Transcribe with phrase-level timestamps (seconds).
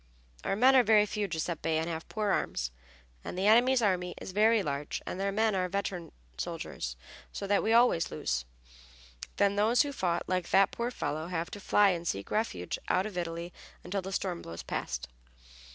[0.43, 2.71] "Our men are very few, Giuseppe, and have poor arms,
[3.23, 6.95] and the enemy's army is very large and their men are veteran soldiers,
[7.31, 8.45] so that we always lose.
[9.37, 13.05] Then those who fought, like that poor fellow, have to fly and seek refuge out
[13.05, 13.53] of Italy
[13.83, 15.07] until the storm blows past."